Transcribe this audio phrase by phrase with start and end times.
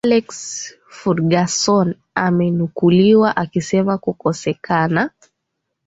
[0.05, 0.35] alex
[0.89, 5.09] furgason amenukuliwa akisema kukosekana